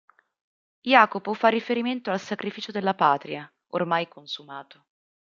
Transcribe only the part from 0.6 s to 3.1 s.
Jacopo fa riferimento al sacrificio della